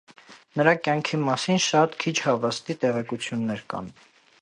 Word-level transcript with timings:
Նրա 0.61 0.73
կյանքի 0.87 1.19
մասին 1.27 1.61
շատ 1.67 1.95
քիչ 2.05 2.17
հավաստի 2.27 2.79
տեղեկություններ 2.87 3.67
կան։ 3.75 3.97